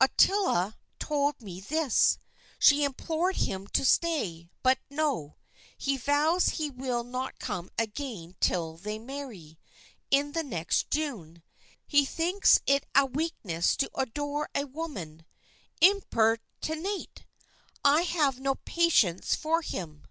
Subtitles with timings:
[0.00, 2.18] Ottila told me this.
[2.58, 5.36] She implored him to stay; but no,
[5.78, 9.56] he vows he will not come again till they marry,
[10.10, 11.44] in the next June.
[11.86, 15.24] He thinks it a weakness to adore a woman.
[15.80, 17.22] Impertinente!
[17.84, 20.02] I have no patience for him."